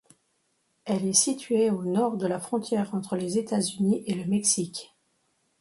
Elle 0.85 1.05
est 1.05 1.13
située 1.13 1.69
au 1.69 1.83
nord 1.85 2.17
de 2.17 2.25
la 2.25 2.39
frontière 2.39 2.95
entre 2.95 3.15
les 3.15 3.37
États-Unis 3.37 4.01
et 4.07 4.15
le 4.15 4.25
Mexique. 4.25 4.95